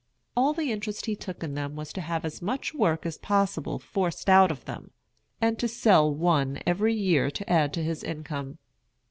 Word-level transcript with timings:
All 0.35 0.53
the 0.53 0.71
interest 0.71 1.05
he 1.05 1.15
took 1.15 1.43
in 1.43 1.53
them 1.53 1.75
was 1.75 1.93
to 1.93 2.01
have 2.01 2.25
as 2.25 2.41
much 2.41 2.73
work 2.73 3.05
as 3.05 3.19
possible 3.19 3.77
forced 3.77 4.29
out 4.29 4.49
of 4.49 4.65
them, 4.65 4.89
and 5.39 5.59
to 5.59 5.67
sell 5.67 6.11
one 6.11 6.59
every 6.65 6.95
year 6.95 7.29
to 7.29 7.47
add 7.47 7.71
to 7.73 7.83
his 7.83 8.01
income. 8.03 8.57